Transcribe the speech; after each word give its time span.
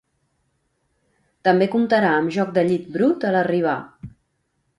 També 1.47 1.67
comptarà 1.75 2.15
amb 2.21 2.33
joc 2.39 2.55
de 2.57 2.65
llit 2.71 2.89
brut 2.97 3.27
a 3.31 3.35
l'arribar. 3.37 3.79